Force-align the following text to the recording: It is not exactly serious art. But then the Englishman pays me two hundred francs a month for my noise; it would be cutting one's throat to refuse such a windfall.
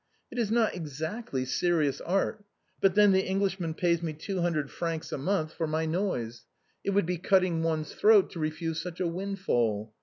It 0.31 0.39
is 0.39 0.49
not 0.49 0.73
exactly 0.75 1.45
serious 1.45 2.01
art. 2.03 2.43
But 2.79 2.95
then 2.95 3.11
the 3.11 3.23
Englishman 3.27 3.75
pays 3.75 4.01
me 4.01 4.13
two 4.13 4.41
hundred 4.41 4.71
francs 4.71 5.11
a 5.11 5.17
month 5.19 5.53
for 5.53 5.67
my 5.67 5.85
noise; 5.85 6.43
it 6.83 6.89
would 6.89 7.05
be 7.05 7.17
cutting 7.19 7.61
one's 7.61 7.93
throat 7.93 8.31
to 8.31 8.39
refuse 8.39 8.81
such 8.81 8.99
a 8.99 9.05
windfall. 9.07 9.93